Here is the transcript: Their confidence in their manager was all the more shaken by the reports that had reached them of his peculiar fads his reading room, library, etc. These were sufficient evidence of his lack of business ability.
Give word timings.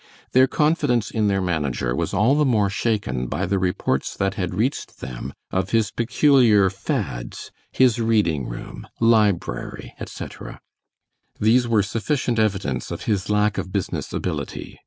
Their 0.31 0.47
confidence 0.47 1.11
in 1.11 1.27
their 1.27 1.43
manager 1.43 1.95
was 1.95 2.11
all 2.11 2.33
the 2.33 2.43
more 2.43 2.71
shaken 2.71 3.27
by 3.27 3.45
the 3.45 3.59
reports 3.59 4.15
that 4.17 4.33
had 4.33 4.55
reached 4.55 4.99
them 4.99 5.31
of 5.51 5.69
his 5.69 5.91
peculiar 5.91 6.71
fads 6.71 7.51
his 7.71 7.99
reading 7.99 8.47
room, 8.47 8.87
library, 8.99 9.93
etc. 9.99 10.59
These 11.39 11.67
were 11.67 11.83
sufficient 11.83 12.39
evidence 12.39 12.89
of 12.89 13.03
his 13.03 13.29
lack 13.29 13.59
of 13.59 13.71
business 13.71 14.11
ability. 14.11 14.79